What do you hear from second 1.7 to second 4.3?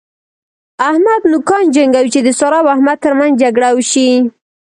جنګوي چې د سارا او احمد تر منځ جګړه وشي.